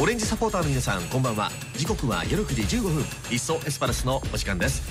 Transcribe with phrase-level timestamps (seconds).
[0.00, 1.50] オレンジサポーターの皆さんこんばんは。
[1.76, 3.04] 時刻は夜9時15分。
[3.32, 4.82] いっそエスパルスのお時間です。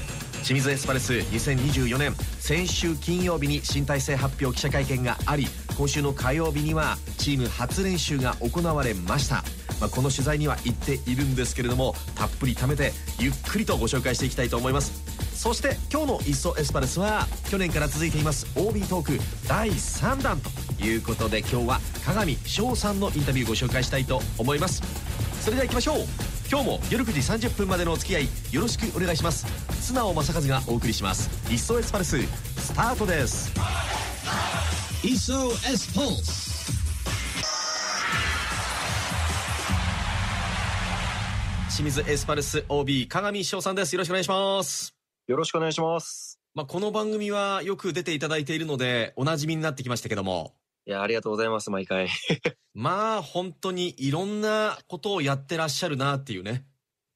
[0.44, 5.48] 清水エスパルス2024年先週金曜日に新体制発表記者会見があり
[5.78, 9.44] 今週の火曜日にはチーム初練習が行われました。
[9.80, 15.16] まあ、この取材には行っているんですけれどもたっぷり貯めてゆっくりとご紹介していきたいと思います。
[15.34, 20.50] そして今日の「いっそエスパルス」は去年から続いています OB トーク第3弾と
[20.82, 24.82] いうことで今日は鏡翔さんのインタビューご紹介したいと思います。
[25.42, 25.98] それでは行きましょう。
[26.50, 29.46] 今日も夜9時30分までのお付き合いよろしくお願いします。
[29.82, 32.18] 素直正和がお送りします「いっそエスパルス」
[32.58, 33.52] スタートです。
[35.04, 36.56] Iso S Pulse.
[41.76, 43.94] 清水エスパルス OB 鏡翔さんです。
[43.94, 44.96] よろしくお願いします。
[45.28, 46.40] よろしくお願いします。
[46.56, 50.54] まあ、この番組はよく出ていただいているのでおなじみになってきましたけども
[50.88, 52.10] いや、ありがとうございます、毎回。
[52.76, 56.68] まあ本当にいろんなことをやってらっしゃるなっていうね。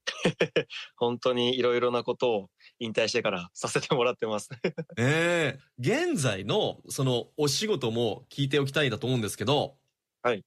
[0.96, 4.48] 本当にいろいろなことを引退してからさせてもらってます。
[4.96, 5.60] え え。
[5.78, 9.78] 現在のそのお仕事も聞いておきたいだと思うんですけど
[10.22, 10.44] はい。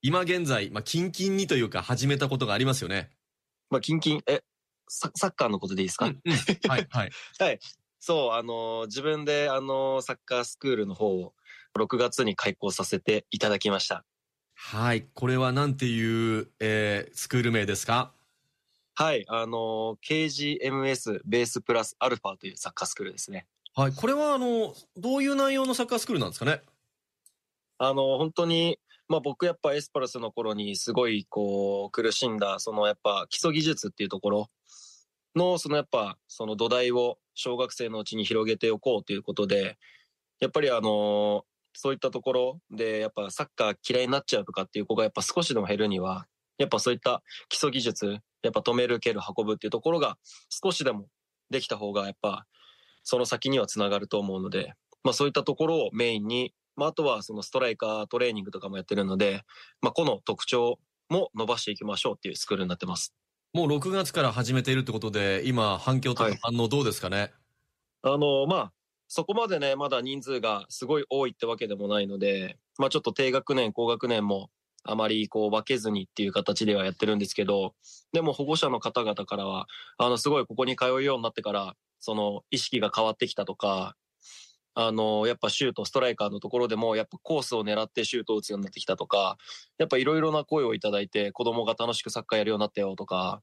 [0.00, 3.10] 今現在、まあ、キンキンにというか始めたことがありますよね。
[3.70, 4.42] まあ、キンキン、え、
[4.88, 6.34] ササッカーのことでいいですか、うんうん。
[6.68, 6.88] はい。
[6.90, 7.58] はい。
[7.98, 11.34] そう、あのー自分で、あのーサッカースクールの方を
[11.76, 14.04] 6月に開校させていただきました。
[14.54, 15.06] はい。
[15.14, 18.12] これはなんていう、えースクール名ですか？
[18.94, 23.46] はい、あのー KGMS ベースプラスアルファというサッカースクールですね。
[23.74, 23.92] はい。
[23.92, 26.62] これはあのどういう内容のサッカースクールなんですかね？
[27.78, 34.50] あのー本当に、まあ僕やっぱエスパルスの頃にすごいこう苦しんだ、そのやっぱ基礎技術っていうところ
[35.36, 39.76] の、そのやっぱその土台を小学生のうちに広げておこうということで、
[40.40, 41.42] やっぱりあのー
[41.76, 46.26] そういったところでやっぱサッカー嫌いになっちゃうとかっていう子がやっぱ少しでも減るには、
[46.58, 50.16] やっぱそういった基礎技術、やっぱ止める、蹴る、運ぶっていうところが
[50.48, 51.06] 少しでも
[51.50, 52.46] できた方がやっぱ
[53.02, 59.42] その先にはつながると思うので、まあそういったところをメインにまあ、あとはそのストライカートレーニングとかもやってるので、
[59.80, 63.14] まあ、この特徴も伸ばしていきましょうっていうスクールになってます。
[63.54, 67.32] もう6月から始めているってことで今反響とかはい反応どうですかね、
[68.02, 68.72] あの、まあ、
[69.08, 74.50] そこまでね、まだ人数がすごい多いってわけでもないので、まあちょっと低学年、高学年も
[74.84, 77.74] あまりこう分けずにっていう形ではやってるんですけど、
[78.12, 79.66] でも保護者の方々からは、
[79.98, 83.96] あの、すごいここに通うようになってから、その意識が変わってきたとか、
[84.74, 89.38] あの、やっぱシュート、ストライカーのところでも、やっぱコースを狙ってシュートを打つようになってきたとか、
[89.78, 93.42] やっぱいろいろな声をいただいて、子供が楽しくサッカーやるようになったよとか、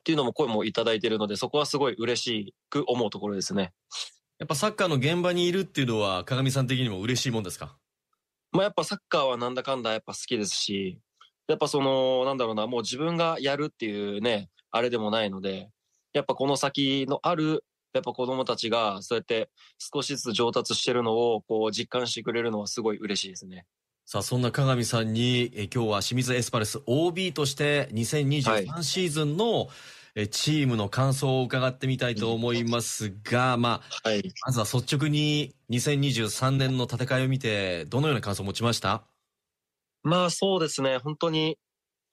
[0.00, 3.72] っていうのも声もいただいてるので、そこはすごい嬉しく思うところですね。
[4.38, 7.76] やっぱサッカーの現場にいるっていうのは鏡さん的にも嬉しいもんですか？
[8.52, 10.98] まあやっぱサッカーはなんだかんだやっぱ好きですし、
[11.48, 15.70] やっぱその、なんだろうな、もう自分がやるっていうね、あれでもないので、
[16.12, 17.64] やっぱこの先のある、
[17.94, 19.48] やっぱ子供たちがそうやって
[19.78, 23.64] 少しずつ上達してるのをこう実感してくれるのはすごい嬉しいですね。
[24.04, 29.68] さあそんな鏡さんにえ今日は清水エスパルス OB としては2023いシーズンの、
[30.18, 34.32] えチームの感想を伺ってみたいと思いますが、まあ、はい。
[34.46, 39.04] まずは率直に2023年の戦いを見てどのような感想を持ちました？
[40.02, 41.58] まあそうですね、本当に、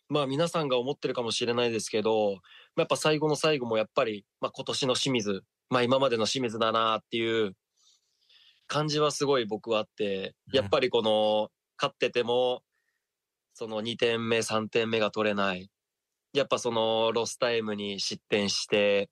[0.09, 2.39] まあ皆さんが思ってるかもしれないですけど、
[2.75, 7.55] やっぱ最後の最後もやっぱり、まあ今年の清水、まあ今までの清水だなっていう
[8.67, 11.49] 感じはすごい僕はあって、やっぱりこの、
[11.79, 12.63] 勝ってても、
[13.53, 15.69] その2点目、3点目が取れない。
[16.33, 19.09] やっぱそのロスタイムに失点して、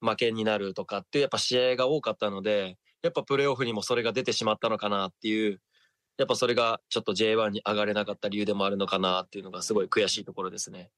[0.00, 5.60] 負けになるとかっていうやっぱ試合が多かったので、やっぱプレーオフにもそれが出てしまったのかなっていう、
[6.18, 10.90] やっぱそれがちょっと J1 に上がれなかった理由でもあるのかなっていうのがすごい悔しいところですね。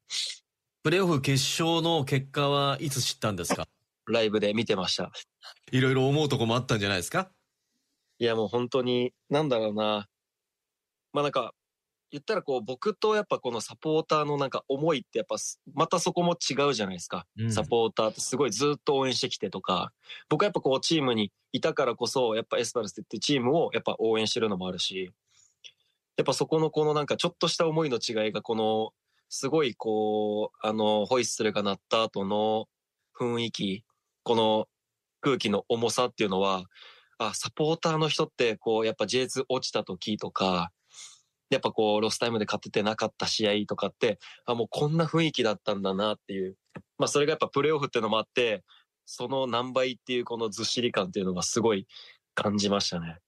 [0.83, 3.67] プレーオフ決勝の結果はいつ知ったんですか？
[4.06, 5.11] ライブで見てました。
[5.73, 7.31] いろいろ思うとこもあったんじゃないですか？
[8.19, 10.09] いやもう本当に、なんだろうな。
[11.12, 11.55] まあなんか、
[12.14, 17.26] 言ったらこう僕とやっぱこのサポーターのなんか思いってやっぱすまたそこも違うじゃないですか。
[17.37, 17.52] うん。
[17.52, 19.93] サポーターってすごいずっと応援してきてとか、
[20.28, 25.11] 僕はやっぱこうチームにいたからこそ、やっぱエスパルスってチームをやっぱ応援してるのもあるし、
[26.16, 28.93] やっぱそこのこのなんかちょっとした思いの違いがこの、
[29.28, 32.69] すごいこう、あの、ホイッスルが鳴った後の
[33.19, 33.84] 雰囲気、
[34.22, 34.69] この
[35.20, 36.66] 空気の重さっていうのは、
[37.19, 40.70] あ、サポーターの人ってこう、やっぱ J2 落ちた時とか、
[41.50, 46.56] やっぱこう、ロスタイムで勝っててなかった試合とかって、あ、もうこんな雰囲気だったんだなっていう。
[46.99, 48.64] まあそれがやっぱプレーオフっていうのもあって、
[49.06, 51.87] その何倍っていうこのずっしり感っていうのがすごい
[52.35, 53.19] 感じましたね。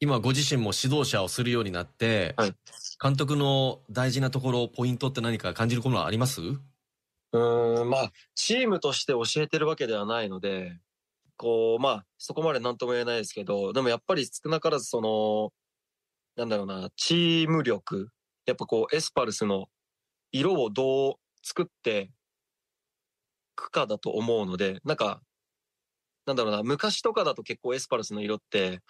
[0.00, 2.54] 今ご自身も指導者をするようになって、はい
[3.00, 6.40] 監督の大事なところ、ポイントって何か感じることはあります？
[6.40, 10.76] うーん、まあ、チームとして教えてるわけではないので、
[11.36, 15.52] こう、まあ、そこまで何とも言えないですけど、でもやっぱり少なからずその、
[16.38, 18.10] なんだろうな、チーム力、
[18.46, 19.66] やっぱこう、エスパルスの
[20.30, 22.08] 色をどう作ってい
[23.56, 25.20] くかだと思うので、なんか、
[26.26, 28.82] なんだろうな、昔とかだと結構エスパルスの色って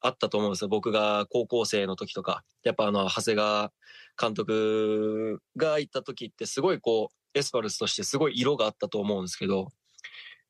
[0.00, 0.68] あったと思うんですよ。
[0.68, 2.44] 僕が高校生の時とか。
[2.62, 3.72] やっぱあの、長谷川
[4.16, 9.70] 監督が行った時ってすごいこう、エスパルスとしてすごい色があったと思うんですけど、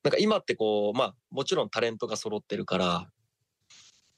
[0.03, 3.11] なんか今ってこう、まあもちろんタレントが揃ってるから、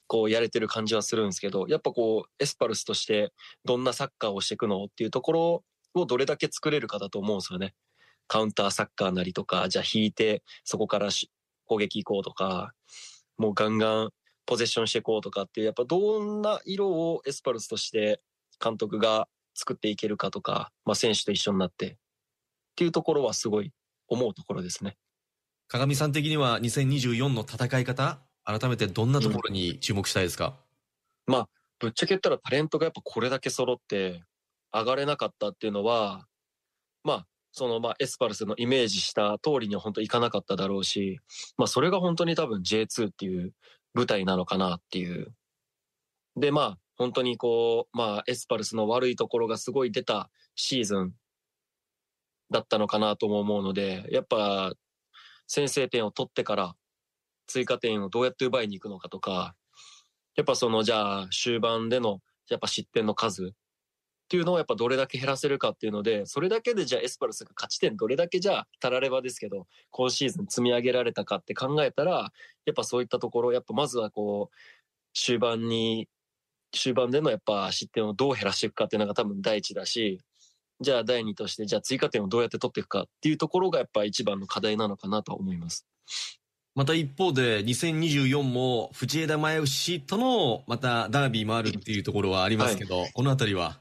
[0.07, 3.33] こうやれてる感じはするんですけど、やっぱこう、エスパルスとして
[3.65, 5.65] どんなサッカーをしていくのっていうところ
[5.95, 7.75] をどれだけ作れるかだと思うんですよね。
[8.27, 11.09] カウンターサッカーなりとか、じゃあ引いてそこから
[11.67, 12.73] 攻撃行こうとか、
[13.37, 14.11] もうガンガン
[14.47, 18.21] ポゼッションしていこうとかっていう、やっぱどんな色をエスパルスとして
[18.63, 21.97] 監督が作っていけるかとか、まあ選手と一緒になってっ
[22.77, 23.73] ていうところはすごい
[24.09, 24.97] 思うところですね。
[25.69, 30.55] 鏡さん的には2024の戦い方、改めてどんなところに注目したいですか、
[31.81, 34.23] ぶっちゃけ言ったらタレントがやっぱこれだけ揃って
[34.73, 36.27] 上がれなかったっていうのは、
[37.03, 41.21] まあ、そのまあエスパルスのイメージした通りには本当いかなかっただろうし、
[41.57, 43.53] まあそれが本当に多分 J2 っていう
[43.95, 45.35] 舞台なのかなっていう。
[46.37, 51.13] でまあ本当にこう、まあエスパルスの悪いところがすごい出たシーズン
[52.51, 54.73] だったのかなとも思うので、やっぱ
[55.47, 56.75] 先制点を取ってから
[57.47, 59.55] 追加点をどうやって奪いに行くのかとか、
[60.37, 63.53] やっぱそのじゃあ終盤でのやっぱ失点の数
[64.25, 72.33] っていうのをやっぱどれだけ減らせるかっていうので、それだけでじゃあエスパルスが勝ち点どれだけじゃあたらればですけど、今シーズン積み上げられたかって考えたら、
[72.65, 74.57] やっぱそういったところ、やっぱまずはこう、
[75.13, 76.09] 終盤に、
[76.73, 80.21] 終盤でのやっぱ失点をどう減らしていくかっていうのが多分第一だし、
[80.81, 85.87] じゃあ第二として、じゃあ追加点をどうやって取っていくかっていうところがやっぱ一番の課題なのかなと思います。
[86.75, 93.79] また一方で2024も藤枝前牛とのまたダービーもあるっていうところはありますけど、このあたりは？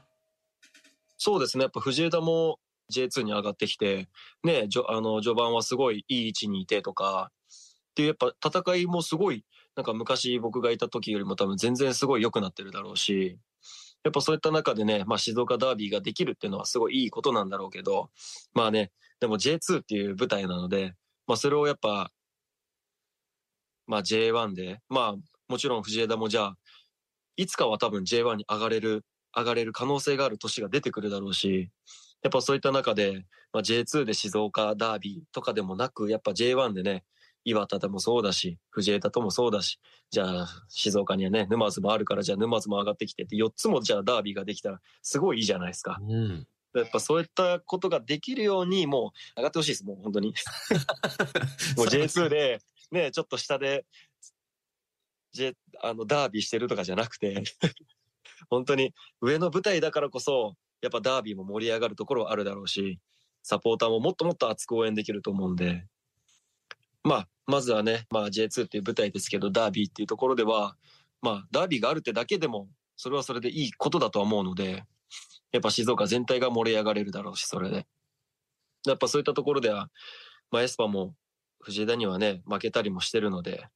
[1.16, 1.62] そうですね。
[1.62, 2.58] やっぱ藤枝も
[2.92, 4.08] J2 に上がってきて、
[4.44, 7.30] ね、じょあの序盤はすごいいい位置にいてとか、
[7.90, 9.44] っていうやっぱ戦いもすごい、
[9.74, 13.38] なんか昔僕がいた時よりも多分全然すごい良くなってるだろうし、
[14.04, 18.10] やっぱそういった中でね、まあ静岡ダービーができるっていうのはすごいいいことなんだろうけど、
[18.52, 20.94] まあね、でも J2 っていう舞台なので、
[21.26, 22.10] まあそれをやっぱ、
[23.86, 25.16] まあ J1 で、まあ
[25.48, 26.56] もちろん藤枝もじゃあ、
[27.36, 29.04] いつかは多分 J1 に上がれる
[29.36, 31.70] 上がれる可能性がある年が出てくるだろうし、
[32.22, 37.04] やっぱそういった中で、まあ、J2 で静岡ダービーとかでもなく、やっぱ J1 でね、
[37.44, 39.78] 岩田でもそうだし、藤枝ともそうだし、
[40.10, 45.98] じゃあ静岡にはね、沼津もあるから、じゃあ沼津も上がってきてって、4つもじゃあダービーができたら、すごいいいじゃないですか。
[46.00, 46.46] うん。
[46.74, 50.34] やっぱそういったことができるように、もう上がってほしいです、もう本当に。
[51.76, 52.60] もう J2 で、
[52.90, 53.86] ね、ちょっと下で、
[55.32, 57.42] J、あの、ダービーしてるとかじゃなくて、
[58.48, 63.00] 本当に上の舞台だからこそ、やっぱダービーも盛り上がるところはあるだろうし、
[63.42, 65.86] サポーターももっともっと熱く応援できると思うんで、
[67.02, 70.76] まあ、まずはね、まあ J2 っていう舞台ですけど、ダービーっていうところでは、
[71.20, 74.84] まあ、ダービーがあるってだけでも、それはそれでいいことだとは思うので、
[75.52, 77.86] やっぱ静岡全体が盛り上がれるだろうし、それで。
[78.86, 79.90] やっぱそういったところでは、
[80.50, 81.14] まあエスパも
[81.64, 83.66] 藤枝にはね、負けたりもしてるので、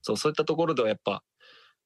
[0.00, 1.22] そう、そういったところではやっぱ、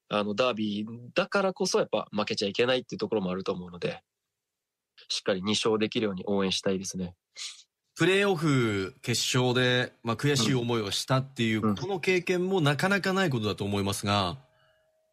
[0.08, 4.02] あの、ダービーだからこそやっぱ負けちゃいけないっていうところもあると思うので、
[5.08, 7.14] しっかり2勝できるように応援したいですね。
[7.96, 14.36] プレーオフ決勝で、まあ、悔しい思いをしたっていう、うんこの経験もなかなかないことだと思いますが、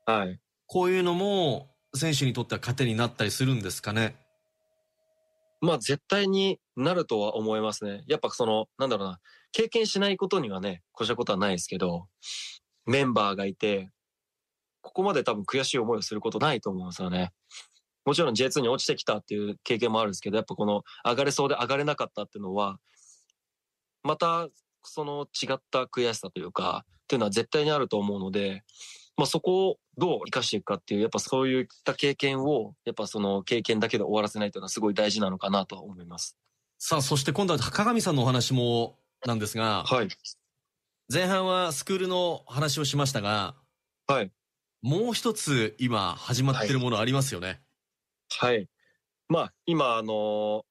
[0.05, 0.39] はい。
[0.67, 4.15] こういうのも選手にとっては糧になったりするんですかね？
[5.61, 8.03] まあ絶対になるとは思いますね。
[8.07, 9.19] やっぱその、なんだろうな、
[9.53, 12.07] 経験しないことにはね、越したことはないですけど、
[12.85, 13.89] メンバーがいて、
[14.81, 17.31] ここまで多分悔しい思いをすることないと思うんですよね。
[18.03, 22.79] もちろん J2 に落ちてきたっていう経験もあるんですけど、やっぱこの上がれそうで上がれなかったっていうのは、
[24.03, 24.49] また
[24.83, 28.63] その違った悔しさというか、っていうのは絶対にあると思うので、
[29.15, 36.37] まあそこをどう生かしていくかっていう、やっぱそういった経験を、やっぱその経験だけで終わらせないというのはすごい大事なのかなと思います。
[36.79, 40.07] さあ、そして今度は鏡さんのお話もなんですが、はい。
[41.11, 43.55] 前半はスクールの話をしましたが、
[44.07, 44.31] はい。
[44.81, 47.61] もう一つ今始まってるものありますよね。
[48.29, 48.67] はい。
[49.29, 50.65] まあ、今、あの、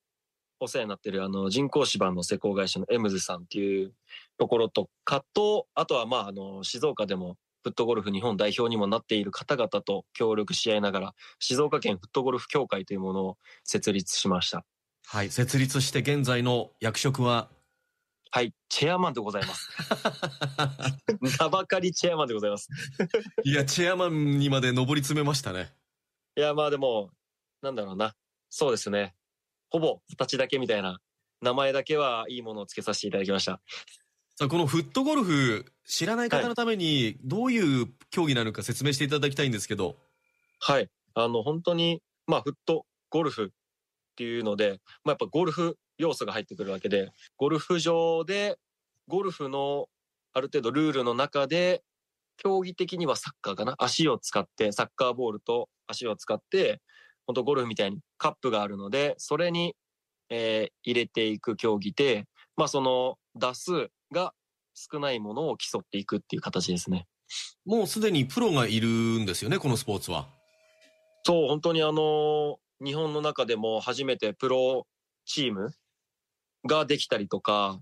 [0.60, 3.94] お世話になってる、あの、人工芝の施工会社のエムズさんっていう
[4.38, 14.64] ところとかと、あとは、まあ、あの、静岡でもフットゴルフ日本代表にもなっている方々と協力し合いながら、静岡県フットゴルフ協会というものを設立しました。
[15.06, 17.50] はい設立して現在の役職は
[18.34, 19.68] はい、チェアマンでございます。
[21.38, 22.70] 名ばかりチェアマンでございます。
[23.44, 25.70] いやチェアマンにまで上り詰めましたね
[26.36, 27.10] いや、まあでも、
[27.60, 28.14] なんだろうな。
[28.48, 29.14] そうですね。
[29.68, 30.98] ほぼ形だけみたいな、
[31.42, 33.60] 名前だけはいいものをつけさせていただきました。
[34.36, 39.98] さあこのフットゴルフ知らない方のためにどういう競技なのか説明していただきたいんですけど
[40.58, 40.88] はい。
[41.12, 43.48] あの、本当に、まあ、フットゴルフっ
[44.16, 48.58] ていうので、まあ、やっぱゴルフ要素が入ってくるわけで、ゴルフ場で、
[49.08, 49.86] ゴルフの
[50.32, 51.82] ある程度ルールの中で、
[52.36, 53.74] 競技的にはサッカーかな？
[53.78, 56.80] 足を使って、サッカーボールと足を使って、
[57.26, 59.74] 本当ゴルフみたいにカップがあるので、それに、
[60.28, 62.24] えー入れていく競技で、
[62.56, 64.32] まあ、その打数が
[64.74, 67.06] 少ないものを競っていくっていう形ですね。
[67.64, 70.26] もうすでにプロがいるんですよねこのスポーツは
[71.24, 74.86] そう、本当にあの日本の中でも初めてプロ
[75.24, 75.72] チーム
[76.66, 77.80] ができたりとか、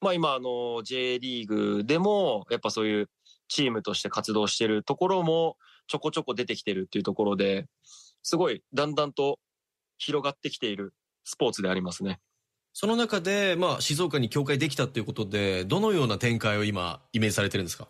[0.00, 3.10] まあ今あの J リーグでもやっぱそういう
[3.48, 5.56] チームとして活動してるところも
[5.86, 7.66] ちょこちょこ出てきてるっていうところで、
[8.22, 9.38] すごいだんだんと
[9.98, 10.94] 広がってきている
[11.24, 12.20] スポーツでありますね。
[12.72, 17.86] その中で、まあ、静岡に協会できたということでどのような展開を今イメージされてるんですか？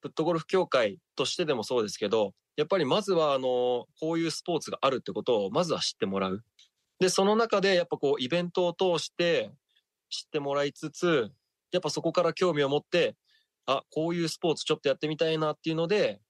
[0.00, 6.42] フットゴルフ協会としてでもそうですけど、やっぱりまずはあの、こういうスポーツがあるってことをまずは知ってもらう。
[7.02, 9.50] で、その中でやっぱこうイベントを通して
[10.08, 11.32] 知ってもらいつつ、
[11.72, 13.16] やっぱそこから興味を持って、
[13.66, 16.20] あ、こういうスポーツちょっとやってみたいなっていうので、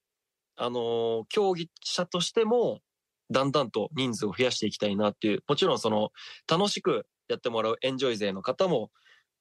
[0.57, 2.81] あの、競技者としても
[3.31, 6.11] だんだんと人数を増やしていきたいなっていう、もちろんその
[6.51, 8.91] 楽しくやってもらうエンジョイ勢の方も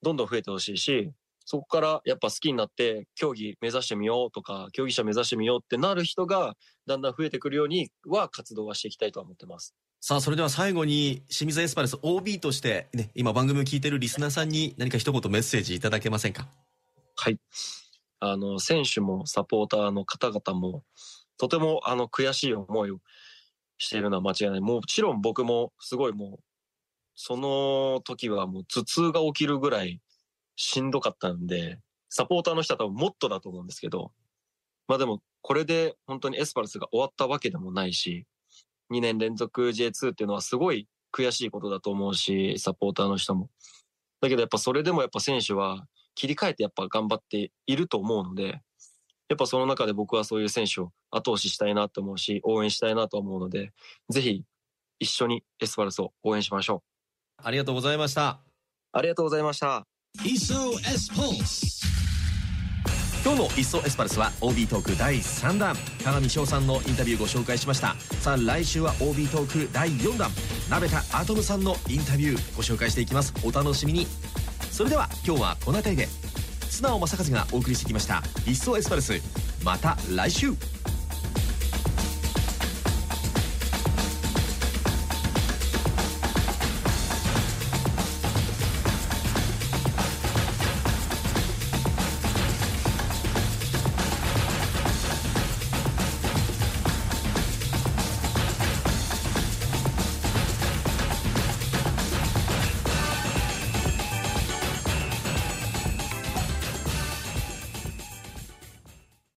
[0.02, 1.14] どんどん増えてほしいし、
[1.46, 6.58] そこからやっぱ好きになって競技目指してみようとか、競技者目指してみようってなる人が
[6.88, 9.74] だんだん増えてくるようには活動はしていきたいとは思ってます。
[10.03, 16.48] さあそれでは最後に清水エスパルス OB として、ね、今番組を聞いているリスナーさんに何か一言メッセージいただけませんか？
[17.15, 17.38] はい。
[18.20, 20.84] あの、選手もサポーターの方々も、
[21.38, 22.98] とてもあの悔しい思いを
[23.77, 24.60] しているのは間違いない。
[24.60, 26.43] もちろん僕もすごいもう、
[27.13, 30.01] その時はもう頭痛が起きるぐらい
[30.55, 31.77] しんどかったんで、
[32.10, 34.12] サポーターの人は多分もっとだと思うんですけど、
[34.88, 38.25] まあでもこれで本当にエスパルスが終わったわけでもないし、
[38.92, 43.50] 2年連続 J2 っていうのはすごい悔しいことだと思うし、サポーターの人も。
[44.22, 48.62] だけどやっぱそれでもやっぱ選手は切り替えてやっぱ頑張っていると思うので、
[49.30, 53.72] やっぱその中で僕はそういう選手を後押ししたいなと思うし、応援したいなと思うので、
[54.10, 54.44] ぜひ
[55.00, 56.84] 一緒にエスパルスを応援しましょ
[57.40, 57.42] う。
[57.44, 58.42] ありがとうございました
[58.92, 59.88] ありがとうございました。
[63.24, 65.78] 今日の「いっそエスパルス」は OB トーク第3弾。
[66.04, 67.96] 鏡翔さんのインタビューご紹介しました。
[68.20, 70.32] さあ来週は OB トーク第4弾。
[70.72, 73.32] 鍋田アトムさんのインタビューご紹介していきます。
[73.44, 74.08] お楽しみに。
[74.72, 76.10] それでは今日はこの辺りで
[76.68, 79.13] 素直正和がお送りしてきました「いっそエスパルス」
[79.63, 80.56] また来週。